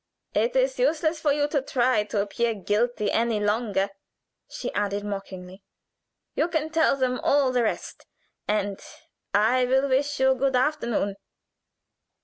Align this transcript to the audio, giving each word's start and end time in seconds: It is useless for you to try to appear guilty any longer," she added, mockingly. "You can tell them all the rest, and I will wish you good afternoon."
It 0.33 0.55
is 0.55 0.79
useless 0.79 1.19
for 1.19 1.31
you 1.31 1.47
to 1.49 1.61
try 1.61 2.05
to 2.05 2.23
appear 2.23 2.55
guilty 2.55 3.11
any 3.11 3.39
longer," 3.39 3.89
she 4.49 4.73
added, 4.73 5.03
mockingly. 5.05 5.61
"You 6.33 6.47
can 6.47 6.71
tell 6.71 6.95
them 6.97 7.19
all 7.19 7.51
the 7.51 7.61
rest, 7.61 8.07
and 8.47 8.79
I 9.35 9.65
will 9.65 9.87
wish 9.87 10.19
you 10.19 10.33
good 10.33 10.55
afternoon." 10.55 11.17